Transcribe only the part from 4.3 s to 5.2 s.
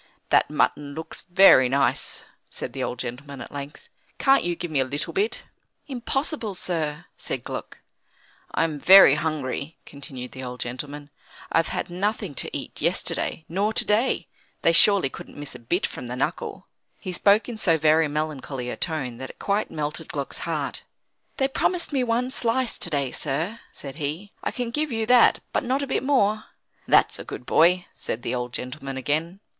you give me a little